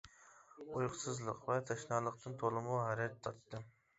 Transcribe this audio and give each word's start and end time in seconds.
ئۇيقۇسىزلىق 0.77 1.43
ۋە 1.51 1.57
تەشنالىقتىن 1.71 2.39
تولىمۇ 2.45 2.79
ھەرەج 2.87 3.15
تارتتىم. 3.29 3.71